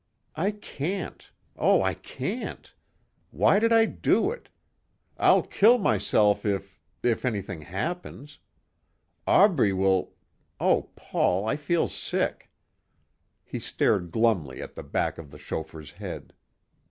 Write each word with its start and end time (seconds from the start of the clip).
"I 0.35 0.49
can't. 0.49 1.29
Oh, 1.55 1.83
I 1.83 1.93
can't. 1.93 2.73
Why 3.29 3.59
did 3.59 3.71
I 3.71 3.85
do 3.85 4.31
it. 4.31 4.49
I'll 5.19 5.43
kill 5.43 5.77
myself 5.77 6.43
if... 6.43 6.81
if 7.03 7.23
anything 7.23 7.61
happens. 7.61 8.39
Aubrey 9.27 9.73
will.... 9.73 10.13
Oh 10.59 10.89
Paul, 10.95 11.47
I 11.47 11.55
feel 11.55 11.87
sick." 11.87 12.49
He 13.43 13.59
stared 13.59 14.09
glumly 14.09 14.59
at 14.59 14.73
the 14.73 14.81
back 14.81 15.19
of 15.19 15.29
the 15.29 15.37
chauffeur's 15.37 15.91
head. 15.91 16.33